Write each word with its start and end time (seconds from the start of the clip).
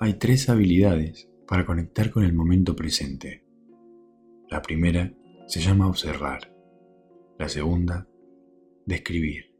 hay 0.00 0.14
tres 0.14 0.48
habilidades 0.48 1.28
para 1.46 1.64
conectar 1.64 2.10
con 2.10 2.24
el 2.24 2.32
momento 2.32 2.74
presente. 2.74 3.44
La 4.50 4.60
primera 4.60 5.12
se 5.46 5.60
llama 5.60 5.88
observar, 5.88 6.52
la 7.38 7.48
segunda, 7.48 8.08
describir 8.86 9.54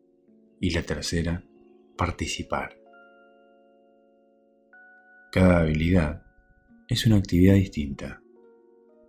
y 0.60 0.70
la 0.70 0.82
tercera, 0.82 1.44
participar. 1.96 2.78
Cada 5.30 5.60
habilidad 5.60 6.22
es 6.88 7.06
una 7.06 7.16
actividad 7.16 7.54
distinta, 7.54 8.22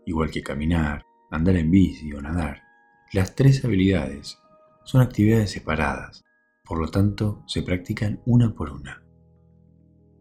igual 0.05 0.32
que 0.32 0.44
caminar, 0.44 1.04
andar 1.32 1.55
en 1.57 1.71
bici 1.71 2.12
o 2.14 2.21
nadar. 2.21 2.62
Las 3.14 3.36
tres 3.36 3.64
habilidades 3.64 4.38
son 4.84 5.02
actividades 5.02 5.52
separadas, 5.52 6.23
por 6.64 6.80
lo 6.80 6.89
tanto 6.89 7.44
se 7.48 7.62
practican 7.62 8.21
una 8.26 8.54
por 8.54 8.71
una. 8.71 9.04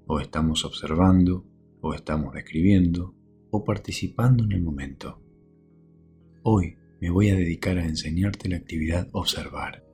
O 0.06 0.20
estamos 0.20 0.64
observando, 0.64 1.46
o 1.80 1.94
estamos 1.94 2.34
describiendo, 2.34 3.14
o 3.50 3.64
participando 3.64 4.44
en 4.44 4.52
el 4.52 4.62
momento. 4.62 5.20
Hoy 6.42 6.76
me 7.00 7.10
voy 7.10 7.30
a 7.30 7.36
dedicar 7.36 7.78
a 7.78 7.86
enseñarte 7.86 8.48
la 8.48 8.56
actividad 8.56 9.08
observar. 9.12 9.84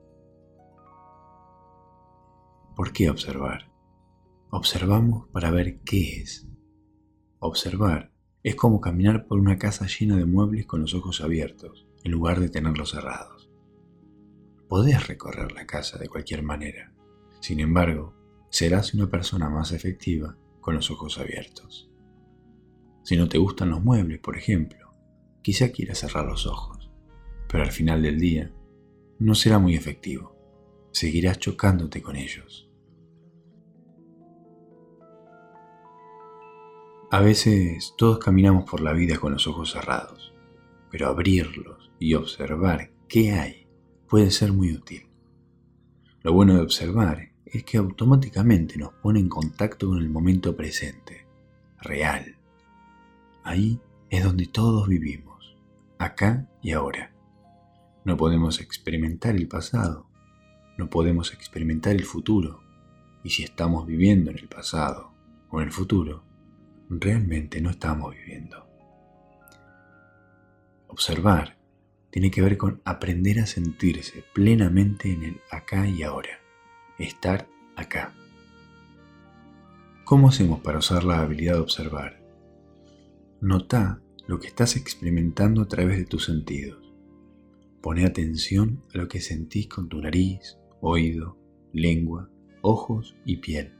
¿Por 2.75 2.91
qué 2.91 3.09
observar? 3.09 3.71
Observamos 4.49 5.27
para 5.29 5.51
ver 5.51 5.79
qué 5.81 6.21
es. 6.21 6.47
Observar 7.39 8.11
es 8.43 8.55
como 8.55 8.81
caminar 8.81 9.27
por 9.27 9.39
una 9.39 9.57
casa 9.57 9.87
llena 9.87 10.17
de 10.17 10.25
muebles 10.25 10.65
con 10.65 10.81
los 10.81 10.93
ojos 10.93 11.21
abiertos, 11.21 11.87
en 12.03 12.11
lugar 12.11 12.39
de 12.39 12.49
tenerlos 12.49 12.91
cerrados. 12.91 13.49
Podés 14.67 15.07
recorrer 15.07 15.51
la 15.51 15.65
casa 15.65 15.97
de 15.97 16.09
cualquier 16.09 16.43
manera. 16.43 16.93
Sin 17.39 17.59
embargo, 17.59 18.13
serás 18.51 18.93
una 18.93 19.09
persona 19.09 19.49
más 19.49 19.71
efectiva 19.71 20.37
con 20.59 20.75
los 20.75 20.91
ojos 20.91 21.17
abiertos. 21.17 21.89
Si 23.01 23.15
no 23.15 23.27
te 23.29 23.37
gustan 23.37 23.69
los 23.69 23.81
muebles, 23.81 24.19
por 24.19 24.37
ejemplo, 24.37 24.93
quizá 25.41 25.71
quieras 25.71 25.99
cerrar 25.99 26.25
los 26.25 26.45
ojos, 26.45 26.91
pero 27.47 27.63
al 27.63 27.71
final 27.71 28.03
del 28.03 28.19
día 28.19 28.51
no 29.19 29.35
será 29.35 29.57
muy 29.57 29.75
efectivo. 29.75 30.35
Seguirás 30.91 31.39
chocándote 31.39 32.01
con 32.01 32.17
ellos. 32.17 32.69
A 37.09 37.21
veces 37.21 37.93
todos 37.97 38.19
caminamos 38.19 38.69
por 38.69 38.81
la 38.81 38.91
vida 38.91 39.17
con 39.17 39.31
los 39.31 39.47
ojos 39.47 39.71
cerrados, 39.71 40.33
pero 40.89 41.07
abrirlos 41.07 41.91
y 41.99 42.15
observar 42.15 42.91
qué 43.07 43.31
hay 43.31 43.67
puede 44.09 44.29
ser 44.29 44.51
muy 44.51 44.73
útil. 44.73 45.07
Lo 46.21 46.33
bueno 46.33 46.55
de 46.55 46.61
observar 46.61 47.30
es 47.51 47.63
que 47.63 47.77
automáticamente 47.77 48.77
nos 48.77 48.93
pone 48.93 49.19
en 49.19 49.27
contacto 49.27 49.89
con 49.89 49.97
el 49.97 50.09
momento 50.09 50.55
presente, 50.55 51.25
real. 51.81 52.37
Ahí 53.43 53.79
es 54.09 54.23
donde 54.23 54.47
todos 54.47 54.87
vivimos, 54.87 55.57
acá 55.97 56.47
y 56.61 56.71
ahora. 56.71 57.13
No 58.05 58.17
podemos 58.17 58.61
experimentar 58.61 59.35
el 59.35 59.47
pasado, 59.47 60.07
no 60.77 60.89
podemos 60.89 61.33
experimentar 61.33 61.93
el 61.93 62.05
futuro, 62.05 62.61
y 63.23 63.29
si 63.29 63.43
estamos 63.43 63.85
viviendo 63.85 64.31
en 64.31 64.39
el 64.39 64.47
pasado 64.47 65.11
o 65.49 65.59
en 65.59 65.67
el 65.67 65.73
futuro, 65.73 66.23
realmente 66.89 67.61
no 67.61 67.69
estamos 67.69 68.15
viviendo. 68.15 68.67
Observar 70.87 71.57
tiene 72.09 72.31
que 72.31 72.41
ver 72.41 72.57
con 72.57 72.81
aprender 72.83 73.39
a 73.39 73.45
sentirse 73.45 74.23
plenamente 74.33 75.11
en 75.11 75.23
el 75.23 75.41
acá 75.49 75.87
y 75.87 76.03
ahora, 76.03 76.40
estar 77.03 77.47
acá. 77.75 78.13
¿Cómo 80.03 80.29
hacemos 80.29 80.59
para 80.59 80.79
usar 80.79 81.03
la 81.03 81.21
habilidad 81.21 81.55
de 81.55 81.61
observar? 81.61 82.21
Nota 83.39 84.01
lo 84.27 84.39
que 84.39 84.47
estás 84.47 84.75
experimentando 84.75 85.61
a 85.61 85.67
través 85.67 85.97
de 85.97 86.05
tus 86.05 86.25
sentidos. 86.25 86.93
Pone 87.81 88.05
atención 88.05 88.83
a 88.93 88.97
lo 88.97 89.07
que 89.07 89.21
sentís 89.21 89.67
con 89.67 89.89
tu 89.89 90.01
nariz, 90.01 90.57
oído, 90.81 91.37
lengua, 91.73 92.29
ojos 92.61 93.15
y 93.25 93.37
piel. 93.37 93.73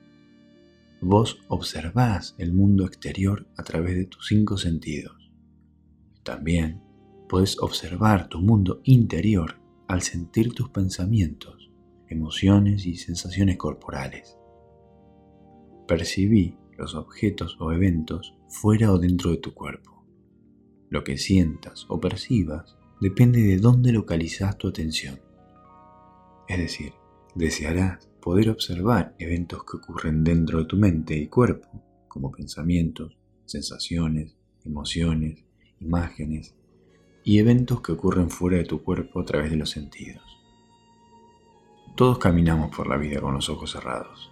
Vos 1.02 1.40
observás 1.48 2.36
el 2.38 2.54
mundo 2.54 2.86
exterior 2.86 3.48
a 3.58 3.64
través 3.64 3.96
de 3.96 4.06
tus 4.06 4.28
cinco 4.28 4.58
sentidos. 4.58 5.32
También 6.24 6.82
puedes 7.28 7.60
observar 7.60 8.30
tu 8.30 8.40
mundo 8.40 8.82
interior 8.84 9.60
al 9.88 10.02
sentir 10.02 10.54
tus 10.54 10.70
pensamientos, 10.70 11.61
emociones 12.12 12.86
y 12.86 12.96
sensaciones 12.96 13.58
corporales. 13.58 14.38
Percibí 15.88 16.58
los 16.78 16.94
objetos 16.94 17.58
o 17.60 17.72
eventos 17.72 18.36
fuera 18.50 18.92
o 18.92 18.98
dentro 18.98 19.32
de 19.32 19.38
tu 19.38 19.54
cuerpo. 19.54 20.06
Lo 20.90 21.04
que 21.04 21.18
sientas 21.18 21.86
o 21.88 22.00
percibas 22.02 22.78
depende 23.00 23.42
de 23.42 23.58
dónde 23.58 23.94
localizas 23.94 24.58
tu 24.58 24.68
atención. 24.68 25.20
Es 26.50 26.58
decir, 26.58 26.94
desearás 27.34 28.10
poder 28.22 28.50
observar 28.50 29.16
eventos 29.18 29.64
que 29.64 29.78
ocurren 29.78 30.24
dentro 30.24 30.60
de 30.60 30.66
tu 30.66 30.76
mente 30.76 31.16
y 31.16 31.28
cuerpo, 31.28 31.70
como 32.10 32.30
pensamientos, 32.30 33.18
sensaciones, 33.46 34.36
emociones, 34.66 35.46
imágenes, 35.80 36.56
y 37.24 37.40
eventos 37.40 37.82
que 37.82 37.94
ocurren 37.94 38.30
fuera 38.30 38.58
de 38.58 38.66
tu 38.66 38.84
cuerpo 38.84 39.22
a 39.22 39.26
través 39.26 39.50
de 39.52 39.58
los 39.58 39.70
sentidos. 39.70 40.41
Todos 41.96 42.20
caminamos 42.20 42.76
por 42.76 42.88
la 42.88 42.98
vida 42.98 43.22
con 43.22 43.34
los 43.34 43.50
ojos 43.50 43.72
cerrados. 43.72 44.32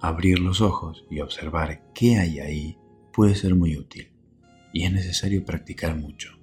Abrir 0.00 0.40
los 0.40 0.60
ojos 0.60 1.06
y 1.10 1.20
observar 1.20 1.90
qué 1.94 2.18
hay 2.18 2.40
ahí 2.40 2.78
puede 3.12 3.34
ser 3.34 3.54
muy 3.54 3.76
útil 3.76 4.12
y 4.72 4.84
es 4.84 4.92
necesario 4.92 5.44
practicar 5.44 5.96
mucho. 5.96 6.38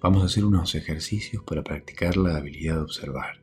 Vamos 0.00 0.22
a 0.22 0.26
hacer 0.26 0.44
unos 0.44 0.74
ejercicios 0.74 1.42
para 1.42 1.64
practicar 1.64 2.16
la 2.16 2.36
habilidad 2.36 2.76
de 2.76 2.82
observar. 2.82 3.42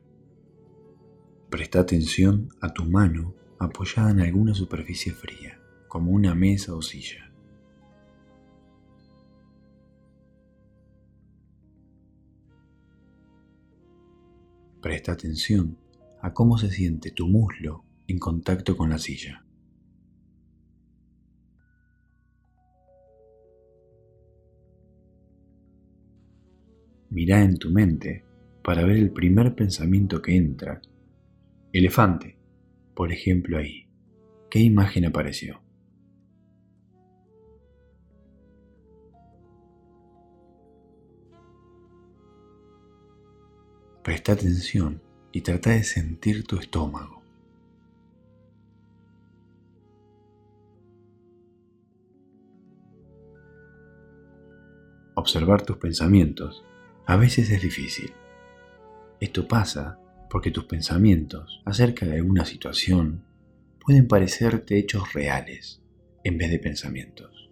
Presta 1.50 1.80
atención 1.80 2.48
a 2.60 2.72
tu 2.72 2.84
mano 2.84 3.34
apoyada 3.58 4.10
en 4.10 4.20
alguna 4.20 4.54
superficie 4.54 5.12
fría, 5.12 5.60
como 5.88 6.10
una 6.10 6.34
mesa 6.34 6.74
o 6.74 6.82
silla. 6.82 7.33
Presta 14.84 15.12
atención 15.12 15.78
a 16.20 16.34
cómo 16.34 16.58
se 16.58 16.70
siente 16.70 17.10
tu 17.10 17.26
muslo 17.26 17.86
en 18.06 18.18
contacto 18.18 18.76
con 18.76 18.90
la 18.90 18.98
silla. 18.98 19.42
Mira 27.08 27.42
en 27.42 27.56
tu 27.56 27.70
mente 27.70 28.26
para 28.62 28.84
ver 28.84 28.98
el 28.98 29.10
primer 29.10 29.54
pensamiento 29.54 30.20
que 30.20 30.36
entra 30.36 30.82
Elefante, 31.72 32.36
por 32.94 33.10
ejemplo 33.10 33.56
ahí. 33.56 33.88
¿Qué 34.50 34.58
imagen 34.58 35.06
apareció? 35.06 35.63
Presta 44.04 44.34
atención 44.34 45.00
y 45.32 45.40
trata 45.40 45.70
de 45.70 45.82
sentir 45.82 46.46
tu 46.46 46.58
estómago. 46.58 47.22
Observar 55.14 55.62
tus 55.62 55.78
pensamientos 55.78 56.66
a 57.06 57.16
veces 57.16 57.48
es 57.48 57.62
difícil. 57.62 58.12
Esto 59.20 59.48
pasa 59.48 59.98
porque 60.28 60.50
tus 60.50 60.66
pensamientos 60.66 61.62
acerca 61.64 62.04
de 62.04 62.16
alguna 62.16 62.44
situación 62.44 63.24
pueden 63.80 64.06
parecerte 64.06 64.78
hechos 64.78 65.14
reales 65.14 65.80
en 66.24 66.36
vez 66.36 66.50
de 66.50 66.58
pensamientos. 66.58 67.48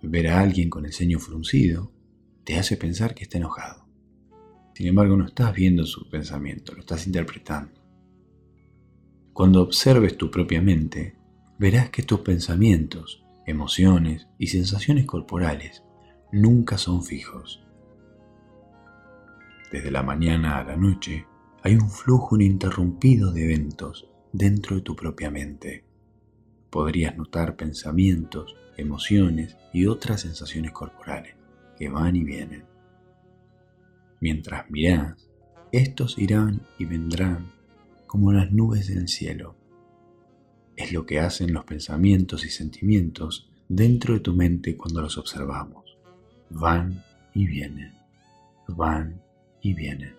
Ver 0.00 0.28
a 0.28 0.40
alguien 0.40 0.70
con 0.70 0.86
el 0.86 0.94
ceño 0.94 1.18
fruncido 1.18 1.92
te 2.44 2.56
hace 2.56 2.78
pensar 2.78 3.14
que 3.14 3.24
está 3.24 3.36
enojado. 3.36 3.87
Sin 4.78 4.86
embargo, 4.86 5.16
no 5.16 5.26
estás 5.26 5.52
viendo 5.52 5.84
su 5.84 6.08
pensamiento, 6.08 6.72
lo 6.72 6.78
estás 6.78 7.04
interpretando. 7.08 7.80
Cuando 9.32 9.60
observes 9.60 10.16
tu 10.16 10.30
propia 10.30 10.62
mente, 10.62 11.16
verás 11.58 11.90
que 11.90 12.04
tus 12.04 12.20
pensamientos, 12.20 13.24
emociones 13.44 14.28
y 14.38 14.46
sensaciones 14.46 15.04
corporales 15.04 15.82
nunca 16.30 16.78
son 16.78 17.02
fijos. 17.02 17.60
Desde 19.72 19.90
la 19.90 20.04
mañana 20.04 20.58
a 20.58 20.62
la 20.62 20.76
noche, 20.76 21.26
hay 21.64 21.74
un 21.74 21.90
flujo 21.90 22.36
ininterrumpido 22.36 23.32
de 23.32 23.46
eventos 23.46 24.08
dentro 24.32 24.76
de 24.76 24.82
tu 24.82 24.94
propia 24.94 25.28
mente. 25.28 25.82
Podrías 26.70 27.16
notar 27.16 27.56
pensamientos, 27.56 28.54
emociones 28.76 29.56
y 29.72 29.86
otras 29.86 30.20
sensaciones 30.20 30.70
corporales 30.70 31.34
que 31.76 31.88
van 31.88 32.14
y 32.14 32.22
vienen. 32.22 32.77
Mientras 34.20 34.70
mirás, 34.70 35.28
estos 35.72 36.18
irán 36.18 36.62
y 36.78 36.86
vendrán 36.86 37.52
como 38.06 38.32
las 38.32 38.50
nubes 38.50 38.88
del 38.88 39.08
cielo. 39.08 39.54
es 40.76 40.92
lo 40.92 41.06
que 41.06 41.18
hacen 41.18 41.52
los 41.52 41.64
pensamientos 41.64 42.44
y 42.44 42.50
sentimientos 42.50 43.50
dentro 43.68 44.14
de 44.14 44.20
tu 44.20 44.32
mente 44.34 44.76
cuando 44.76 45.02
los 45.02 45.18
observamos. 45.18 45.98
Van 46.50 47.02
y 47.34 47.46
vienen, 47.46 47.92
van 48.68 49.20
y 49.60 49.74
vienen. 49.74 50.14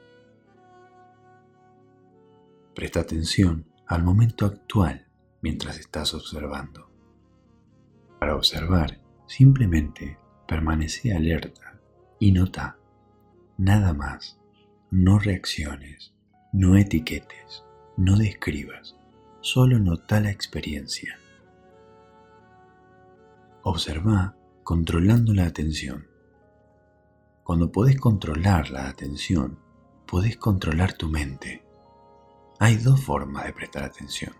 Presta 2.75 3.00
atención 3.00 3.66
al 3.88 4.04
momento 4.04 4.46
actual 4.46 5.07
mientras 5.42 5.80
estás 5.80 6.13
observando. 6.13 6.90
Para 8.19 8.36
observar, 8.36 9.00
simplemente 9.28 10.18
permanece 10.46 11.13
alerta 11.13 11.80
y 12.19 12.34
nota. 12.34 12.78
Nada 13.59 13.94
más. 13.94 14.39
No 14.89 15.19
reacciones, 15.19 16.13
no 16.53 16.77
etiquetes, 16.77 17.65
no 17.97 18.15
describas, 18.15 18.95
solo 19.41 19.79
nota 19.79 20.21
la 20.21 20.31
experiencia. 20.31 21.19
Observa 23.63 24.38
controlando 24.63 25.33
la 25.33 25.45
atención. 25.45 26.07
Cuando 27.44 27.69
podés 27.69 28.00
controlar 28.00 28.69
la 28.69 28.88
atención, 28.88 29.59
podés 30.07 30.38
controlar 30.38 30.94
tu 30.94 31.09
mente. 31.09 31.62
Hay 32.59 32.77
dos 32.77 33.01
formas 33.01 33.45
de 33.45 33.51
prestar 33.51 33.83
atención. 33.83 34.31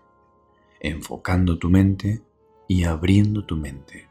Enfocando 0.80 1.58
tu 1.58 1.68
mente 1.68 2.22
y 2.66 2.84
abriendo 2.84 3.44
tu 3.44 3.56
mente. 3.56 4.08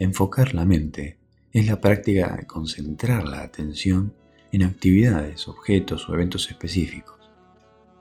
Enfocar 0.00 0.52
la 0.52 0.64
mente 0.64 1.20
es 1.54 1.68
la 1.68 1.80
práctica 1.80 2.34
de 2.36 2.46
concentrar 2.48 3.22
la 3.28 3.42
atención 3.42 4.12
en 4.50 4.64
actividades, 4.64 5.46
objetos 5.46 6.08
o 6.08 6.14
eventos 6.14 6.50
específicos. 6.50 7.30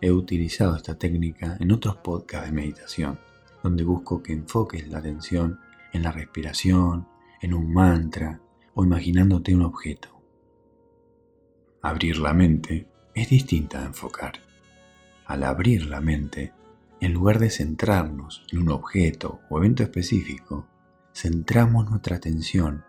He 0.02 0.12
utilizado 0.12 0.76
esta 0.76 0.98
técnica 0.98 1.58
en 1.60 1.72
otros 1.72 1.98
podcasts 1.98 2.48
de 2.48 2.52
meditación, 2.52 3.20
donde 3.62 3.84
busco 3.84 4.24
que 4.24 4.34
enfoques 4.34 4.88
la 4.88 4.98
atención 4.98 5.60
en 5.94 6.02
la 6.02 6.12
respiración, 6.12 7.08
en 7.44 7.54
un 7.54 7.72
mantra 7.72 8.42
o 8.74 8.84
imaginándote 8.84 9.54
un 9.54 9.62
objeto. 9.62 10.10
Abrir 11.84 12.18
la 12.18 12.34
mente 12.34 12.88
es 13.14 13.30
distinta 13.30 13.84
a 13.84 13.86
enfocar. 13.86 14.34
Al 15.28 15.44
abrir 15.44 15.86
la 15.86 16.02
mente, 16.02 16.54
en 17.00 17.14
lugar 17.14 17.38
de 17.38 17.52
centrarnos 17.52 18.48
en 18.52 18.64
un 18.64 18.70
objeto 18.70 19.42
o 19.52 19.60
evento 19.60 19.84
específico, 19.84 20.66
centramos 21.14 21.88
nuestra 21.88 22.16
atención 22.16 22.84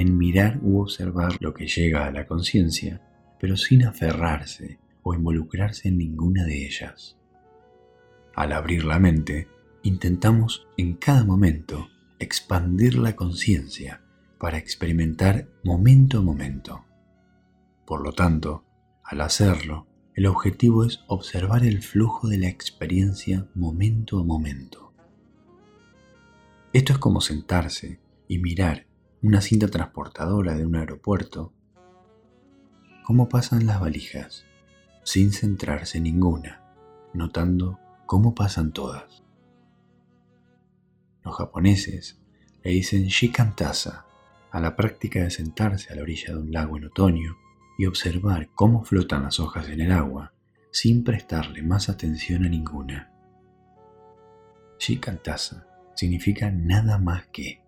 en 0.00 0.16
mirar 0.16 0.58
u 0.62 0.80
observar 0.80 1.36
lo 1.40 1.54
que 1.54 1.66
llega 1.66 2.06
a 2.06 2.10
la 2.10 2.26
conciencia 2.26 3.02
pero 3.38 3.56
sin 3.56 3.84
aferrarse 3.84 4.78
o 5.02 5.14
involucrarse 5.14 5.88
en 5.88 5.98
ninguna 5.98 6.44
de 6.44 6.66
ellas. 6.66 7.16
Al 8.34 8.52
abrir 8.52 8.84
la 8.84 8.98
mente, 8.98 9.48
intentamos 9.82 10.66
en 10.76 10.94
cada 10.94 11.24
momento 11.24 11.88
expandir 12.18 12.98
la 12.98 13.16
conciencia 13.16 14.02
para 14.38 14.58
experimentar 14.58 15.48
momento 15.64 16.18
a 16.18 16.22
momento. 16.22 16.84
Por 17.86 18.02
lo 18.02 18.12
tanto, 18.12 18.64
al 19.02 19.20
hacerlo, 19.20 19.86
el 20.14 20.26
objetivo 20.26 20.84
es 20.84 21.00
observar 21.06 21.64
el 21.64 21.82
flujo 21.82 22.28
de 22.28 22.38
la 22.38 22.48
experiencia 22.48 23.46
momento 23.54 24.18
a 24.18 24.24
momento. 24.24 24.92
Esto 26.72 26.92
es 26.92 26.98
como 26.98 27.20
sentarse 27.20 28.00
y 28.26 28.38
mirar 28.38 28.87
una 29.22 29.40
cinta 29.40 29.68
transportadora 29.68 30.54
de 30.54 30.64
un 30.64 30.76
aeropuerto 30.76 31.52
cómo 33.08 33.30
pasan 33.30 33.66
las 33.66 33.80
valijas, 33.80 34.44
sin 35.02 35.32
centrarse 35.32 35.96
en 35.96 36.04
ninguna, 36.04 36.62
notando 37.14 37.80
cómo 38.04 38.34
pasan 38.34 38.72
todas. 38.72 39.24
Los 41.24 41.34
japoneses 41.36 42.20
le 42.62 42.72
dicen 42.72 43.06
shikantasa 43.06 44.04
a 44.50 44.60
la 44.60 44.76
práctica 44.76 45.20
de 45.20 45.30
sentarse 45.30 45.90
a 45.90 45.96
la 45.96 46.02
orilla 46.02 46.34
de 46.34 46.38
un 46.38 46.52
lago 46.52 46.76
en 46.76 46.84
otoño 46.84 47.38
y 47.78 47.86
observar 47.86 48.50
cómo 48.54 48.84
flotan 48.84 49.22
las 49.22 49.40
hojas 49.40 49.68
en 49.70 49.80
el 49.80 49.92
agua 49.92 50.34
sin 50.70 51.02
prestarle 51.02 51.62
más 51.62 51.88
atención 51.88 52.44
a 52.44 52.48
ninguna. 52.50 53.10
Shikantasa 54.78 55.66
significa 55.94 56.50
nada 56.50 56.98
más 56.98 57.26
que. 57.28 57.62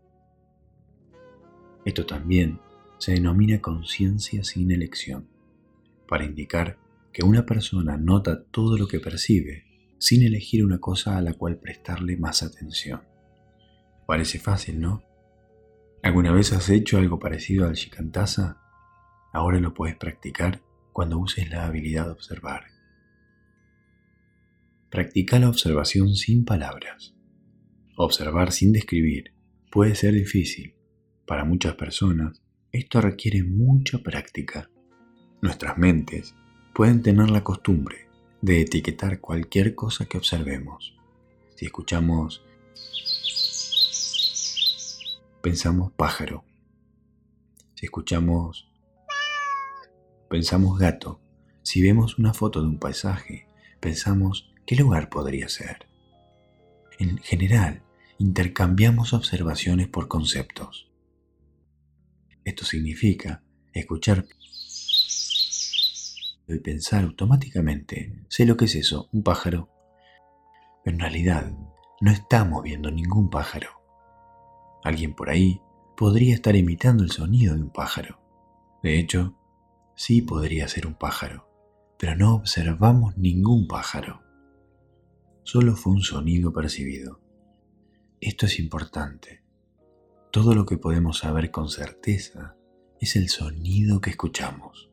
Esto 1.84 2.06
también 2.06 2.60
se 2.98 3.12
denomina 3.12 3.60
conciencia 3.60 4.44
sin 4.44 4.70
elección, 4.70 5.28
para 6.06 6.24
indicar 6.24 6.78
que 7.12 7.24
una 7.24 7.46
persona 7.46 7.96
nota 7.96 8.44
todo 8.44 8.76
lo 8.76 8.86
que 8.86 9.00
percibe 9.00 9.64
sin 9.98 10.22
elegir 10.22 10.64
una 10.64 10.78
cosa 10.78 11.16
a 11.16 11.22
la 11.22 11.34
cual 11.34 11.58
prestarle 11.58 12.16
más 12.16 12.42
atención. 12.42 13.02
Parece 14.06 14.38
fácil, 14.38 14.80
¿no? 14.80 15.02
¿Alguna 16.02 16.32
vez 16.32 16.52
has 16.52 16.68
hecho 16.70 16.98
algo 16.98 17.18
parecido 17.18 17.66
al 17.66 17.74
Shikantasa? 17.74 18.58
Ahora 19.32 19.60
lo 19.60 19.74
puedes 19.74 19.96
practicar 19.96 20.62
cuando 20.92 21.18
uses 21.18 21.50
la 21.50 21.66
habilidad 21.66 22.06
de 22.06 22.12
observar. 22.12 22.64
Practica 24.90 25.38
la 25.38 25.48
observación 25.48 26.14
sin 26.16 26.44
palabras. 26.44 27.14
Observar 27.96 28.50
sin 28.50 28.72
describir 28.72 29.34
puede 29.70 29.94
ser 29.94 30.14
difícil. 30.14 30.74
Para 31.30 31.44
muchas 31.44 31.76
personas 31.76 32.42
esto 32.72 33.00
requiere 33.00 33.44
mucha 33.44 33.98
práctica. 33.98 34.68
Nuestras 35.40 35.78
mentes 35.78 36.34
pueden 36.74 37.02
tener 37.02 37.30
la 37.30 37.44
costumbre 37.44 38.08
de 38.42 38.62
etiquetar 38.62 39.20
cualquier 39.20 39.76
cosa 39.76 40.06
que 40.06 40.18
observemos. 40.18 40.96
Si 41.54 41.66
escuchamos, 41.66 42.42
pensamos 45.40 45.92
pájaro. 45.92 46.42
Si 47.76 47.86
escuchamos, 47.86 48.68
pensamos 50.28 50.80
gato. 50.80 51.20
Si 51.62 51.80
vemos 51.80 52.18
una 52.18 52.34
foto 52.34 52.60
de 52.60 52.66
un 52.66 52.80
paisaje, 52.80 53.46
pensamos 53.78 54.52
qué 54.66 54.74
lugar 54.74 55.08
podría 55.08 55.48
ser. 55.48 55.86
En 56.98 57.18
general, 57.18 57.84
intercambiamos 58.18 59.12
observaciones 59.12 59.86
por 59.86 60.08
conceptos. 60.08 60.89
Esto 62.44 62.64
significa 62.64 63.42
escuchar 63.72 64.24
y 66.48 66.58
pensar 66.58 67.04
automáticamente, 67.04 68.24
sé 68.28 68.44
lo 68.46 68.56
que 68.56 68.64
es 68.64 68.74
eso, 68.74 69.08
un 69.12 69.22
pájaro. 69.22 69.68
En 70.84 70.98
realidad 70.98 71.52
no 72.00 72.10
estamos 72.10 72.62
viendo 72.62 72.90
ningún 72.90 73.30
pájaro. 73.30 73.80
Alguien 74.82 75.14
por 75.14 75.30
ahí 75.30 75.60
podría 75.96 76.34
estar 76.34 76.56
imitando 76.56 77.04
el 77.04 77.10
sonido 77.10 77.54
de 77.54 77.62
un 77.62 77.70
pájaro. 77.70 78.18
De 78.82 78.98
hecho, 78.98 79.36
sí 79.94 80.22
podría 80.22 80.66
ser 80.66 80.86
un 80.86 80.94
pájaro, 80.94 81.46
pero 81.98 82.16
no 82.16 82.34
observamos 82.34 83.16
ningún 83.18 83.68
pájaro. 83.68 84.22
Solo 85.42 85.76
fue 85.76 85.92
un 85.92 86.02
sonido 86.02 86.52
percibido. 86.52 87.20
Esto 88.20 88.46
es 88.46 88.58
importante. 88.58 89.39
Todo 90.30 90.54
lo 90.54 90.64
que 90.64 90.78
podemos 90.78 91.18
saber 91.18 91.50
con 91.50 91.68
certeza 91.68 92.54
es 93.00 93.16
el 93.16 93.28
sonido 93.28 94.00
que 94.00 94.10
escuchamos. 94.10 94.88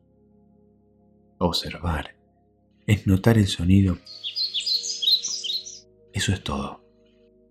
Observar 1.38 2.16
es 2.88 3.06
notar 3.06 3.38
el 3.38 3.46
sonido. 3.46 3.98
Eso 6.12 6.32
es 6.32 6.42
todo. 6.42 6.84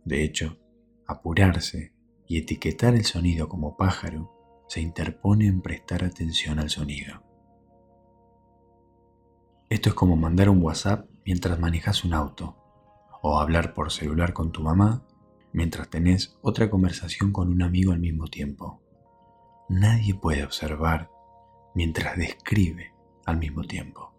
De 0.03 0.25
hecho, 0.25 0.58
apurarse 1.06 1.94
y 2.27 2.38
etiquetar 2.38 2.94
el 2.94 3.06
sonido 3.06 3.48
como 3.48 3.77
pájaro 3.77 4.65
se 4.67 4.82
interpone 4.82 5.48
en 5.48 5.62
prestar 5.62 6.03
atención 6.03 6.60
al 6.60 6.70
sonido. 6.70 7.24
Esto 9.70 9.89
es 9.89 9.96
como 9.96 10.17
mandar 10.17 10.50
un 10.50 10.62
WhatsApp 10.62 11.08
mientras 11.25 11.58
manejas 11.58 12.03
un 12.03 12.13
auto 12.13 12.58
o 13.22 13.39
hablar 13.39 13.74
por 13.74 13.94
celular 13.94 14.34
con 14.34 14.51
tu 14.51 14.62
mamá 14.62 15.06
mientras 15.57 15.89
tenés 15.89 16.37
otra 16.43 16.69
conversación 16.69 17.31
con 17.31 17.49
un 17.49 17.63
amigo 17.63 17.91
al 17.91 17.97
mismo 17.99 18.27
tiempo. 18.27 18.79
Nadie 19.69 20.13
puede 20.13 20.43
observar 20.43 21.09
mientras 21.73 22.15
describe 22.15 22.93
al 23.25 23.39
mismo 23.39 23.63
tiempo. 23.63 24.13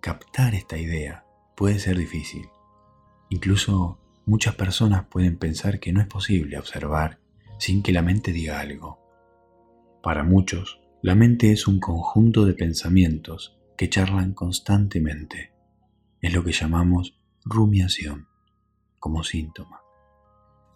Captar 0.00 0.56
esta 0.56 0.76
idea 0.78 1.24
puede 1.56 1.78
ser 1.78 1.96
difícil. 1.96 2.48
Incluso 3.30 4.00
muchas 4.26 4.56
personas 4.56 5.06
pueden 5.06 5.38
pensar 5.38 5.78
que 5.78 5.92
no 5.92 6.00
es 6.00 6.08
posible 6.08 6.58
observar 6.58 7.20
sin 7.60 7.80
que 7.84 7.92
la 7.92 8.02
mente 8.02 8.32
diga 8.32 8.58
algo. 8.58 8.98
Para 10.02 10.24
muchos, 10.24 10.80
la 11.02 11.14
mente 11.14 11.52
es 11.52 11.68
un 11.68 11.78
conjunto 11.78 12.46
de 12.46 12.54
pensamientos 12.54 13.60
que 13.76 13.88
charlan 13.88 14.34
constantemente. 14.34 15.52
Es 16.20 16.34
lo 16.34 16.42
que 16.42 16.50
llamamos 16.50 17.16
rumiación 17.44 18.26
como 18.98 19.22
síntoma. 19.22 19.83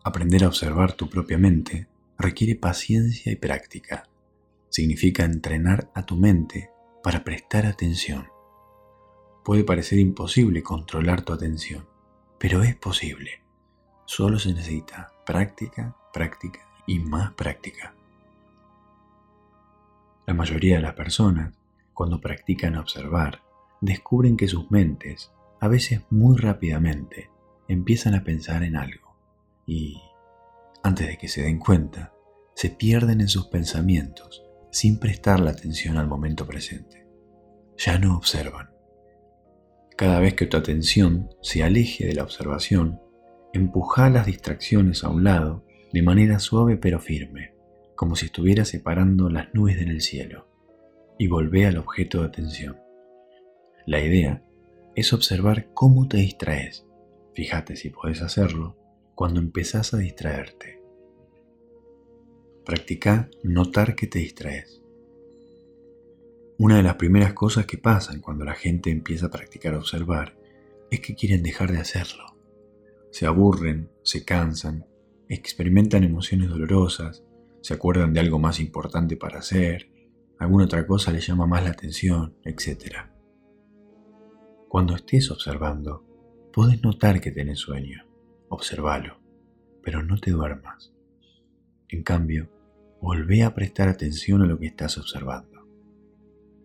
Aprender 0.04 0.44
a 0.44 0.48
observar 0.48 0.92
tu 0.92 1.10
propia 1.10 1.38
mente 1.38 1.88
requiere 2.18 2.54
paciencia 2.54 3.32
y 3.32 3.36
práctica. 3.36 4.08
Significa 4.68 5.24
entrenar 5.24 5.90
a 5.94 6.06
tu 6.06 6.16
mente 6.16 6.70
para 7.02 7.24
prestar 7.24 7.66
atención. 7.66 8.28
Puede 9.44 9.64
parecer 9.64 9.98
imposible 9.98 10.62
controlar 10.62 11.22
tu 11.22 11.32
atención, 11.32 11.86
pero 12.38 12.62
es 12.62 12.76
posible. 12.76 13.42
Solo 14.06 14.38
se 14.38 14.54
necesita 14.54 15.12
práctica, 15.26 15.96
práctica 16.12 16.60
y 16.86 17.00
más 17.00 17.32
práctica. 17.32 17.94
La 20.26 20.34
mayoría 20.34 20.76
de 20.76 20.82
las 20.82 20.94
personas, 20.94 21.54
cuando 21.92 22.20
practican 22.20 22.76
observar, 22.76 23.42
descubren 23.80 24.36
que 24.36 24.48
sus 24.48 24.70
mentes, 24.70 25.32
a 25.60 25.68
veces 25.68 26.02
muy 26.10 26.36
rápidamente, 26.36 27.30
empiezan 27.66 28.14
a 28.14 28.22
pensar 28.22 28.62
en 28.62 28.76
algo 28.76 29.07
y, 29.68 30.00
antes 30.82 31.06
de 31.06 31.18
que 31.18 31.28
se 31.28 31.42
den 31.42 31.58
cuenta, 31.58 32.14
se 32.54 32.70
pierden 32.70 33.20
en 33.20 33.28
sus 33.28 33.48
pensamientos 33.48 34.42
sin 34.70 34.98
prestar 34.98 35.40
la 35.40 35.50
atención 35.50 35.98
al 35.98 36.08
momento 36.08 36.46
presente. 36.46 37.06
Ya 37.76 37.98
no 37.98 38.16
observan. 38.16 38.70
Cada 39.94 40.20
vez 40.20 40.34
que 40.34 40.46
tu 40.46 40.56
atención 40.56 41.28
se 41.42 41.62
aleje 41.62 42.06
de 42.06 42.14
la 42.14 42.22
observación, 42.22 43.00
empuja 43.52 44.08
las 44.08 44.26
distracciones 44.26 45.04
a 45.04 45.10
un 45.10 45.24
lado 45.24 45.66
de 45.92 46.02
manera 46.02 46.38
suave 46.38 46.78
pero 46.78 46.98
firme, 46.98 47.54
como 47.94 48.16
si 48.16 48.26
estuviera 48.26 48.64
separando 48.64 49.28
las 49.28 49.52
nubes 49.52 49.82
en 49.82 49.90
el 49.90 50.00
cielo, 50.00 50.48
y 51.18 51.26
volvé 51.26 51.66
al 51.66 51.76
objeto 51.76 52.22
de 52.22 52.28
atención. 52.28 52.78
La 53.86 54.00
idea 54.00 54.42
es 54.94 55.12
observar 55.12 55.68
cómo 55.74 56.08
te 56.08 56.16
distraes. 56.16 56.86
Fíjate 57.34 57.76
si 57.76 57.90
puedes 57.90 58.22
hacerlo 58.22 58.78
cuando 59.18 59.40
empezás 59.40 59.94
a 59.94 59.96
distraerte. 59.96 60.80
Practica 62.64 63.28
notar 63.42 63.96
que 63.96 64.06
te 64.06 64.20
distraes. 64.20 64.80
Una 66.56 66.76
de 66.76 66.84
las 66.84 66.94
primeras 66.94 67.32
cosas 67.32 67.66
que 67.66 67.78
pasan 67.78 68.20
cuando 68.20 68.44
la 68.44 68.54
gente 68.54 68.92
empieza 68.92 69.26
a 69.26 69.30
practicar 69.30 69.74
observar 69.74 70.38
es 70.92 71.00
que 71.00 71.16
quieren 71.16 71.42
dejar 71.42 71.72
de 71.72 71.78
hacerlo. 71.78 72.26
Se 73.10 73.26
aburren, 73.26 73.90
se 74.04 74.24
cansan, 74.24 74.86
experimentan 75.28 76.04
emociones 76.04 76.48
dolorosas, 76.48 77.24
se 77.60 77.74
acuerdan 77.74 78.12
de 78.12 78.20
algo 78.20 78.38
más 78.38 78.60
importante 78.60 79.16
para 79.16 79.40
hacer, 79.40 79.90
alguna 80.38 80.66
otra 80.66 80.86
cosa 80.86 81.10
les 81.10 81.26
llama 81.26 81.48
más 81.48 81.64
la 81.64 81.70
atención, 81.70 82.36
etc. 82.44 82.98
Cuando 84.68 84.94
estés 84.94 85.28
observando, 85.32 86.04
puedes 86.52 86.80
notar 86.84 87.20
que 87.20 87.32
tenés 87.32 87.58
sueño. 87.58 88.07
Observalo, 88.48 89.18
pero 89.82 90.02
no 90.02 90.18
te 90.18 90.30
duermas. 90.30 90.92
En 91.88 92.02
cambio, 92.02 92.50
volvé 93.00 93.42
a 93.42 93.54
prestar 93.54 93.88
atención 93.88 94.42
a 94.42 94.46
lo 94.46 94.58
que 94.58 94.66
estás 94.66 94.98
observando. 94.98 95.66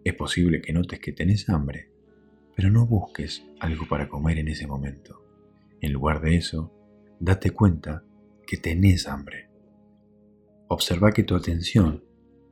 Es 0.03 0.13
posible 0.15 0.61
que 0.61 0.73
notes 0.73 0.99
que 0.99 1.13
tenés 1.13 1.49
hambre, 1.49 1.89
pero 2.55 2.69
no 2.69 2.85
busques 2.85 3.45
algo 3.59 3.87
para 3.87 4.09
comer 4.09 4.37
en 4.39 4.47
ese 4.47 4.67
momento. 4.67 5.23
En 5.81 5.93
lugar 5.93 6.21
de 6.21 6.35
eso, 6.35 6.71
date 7.19 7.51
cuenta 7.51 8.03
que 8.45 8.57
tenés 8.57 9.07
hambre. 9.07 9.49
Observa 10.67 11.11
que 11.11 11.23
tu 11.23 11.35
atención 11.35 12.03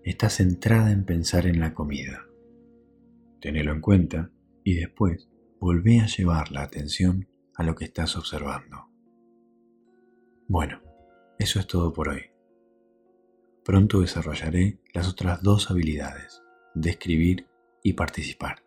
está 0.03 0.29
centrada 0.29 0.91
en 0.91 1.05
pensar 1.05 1.45
en 1.45 1.59
la 1.59 1.73
comida. 1.73 2.25
Tenelo 3.39 3.71
en 3.71 3.81
cuenta 3.81 4.31
y 4.63 4.75
después 4.75 5.29
volvé 5.59 5.99
a 5.99 6.07
llevar 6.07 6.51
la 6.51 6.63
atención 6.63 7.27
a 7.55 7.63
lo 7.63 7.75
que 7.75 7.85
estás 7.85 8.15
observando. 8.15 8.90
Bueno, 10.51 10.81
eso 11.39 11.61
es 11.61 11.67
todo 11.67 11.93
por 11.93 12.09
hoy. 12.09 12.23
Pronto 13.63 14.01
desarrollaré 14.01 14.81
las 14.93 15.07
otras 15.07 15.41
dos 15.41 15.71
habilidades 15.71 16.43
de 16.75 16.89
escribir 16.89 17.47
y 17.81 17.93
participar. 17.93 18.61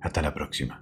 Hasta 0.00 0.22
la 0.22 0.32
próxima. 0.32 0.80